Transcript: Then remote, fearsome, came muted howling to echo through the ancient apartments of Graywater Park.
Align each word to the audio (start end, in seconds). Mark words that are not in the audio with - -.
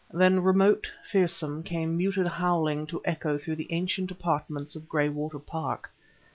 Then 0.11 0.41
remote, 0.41 0.89
fearsome, 1.03 1.61
came 1.61 1.95
muted 1.95 2.25
howling 2.25 2.87
to 2.87 3.03
echo 3.05 3.37
through 3.37 3.57
the 3.57 3.71
ancient 3.71 4.09
apartments 4.09 4.75
of 4.75 4.89
Graywater 4.89 5.37
Park. 5.37 5.91